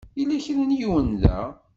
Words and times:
Yella 0.17 0.37
kra 0.45 0.63
n 0.65 0.75
yiwen 0.79 1.09
da? 1.21 1.39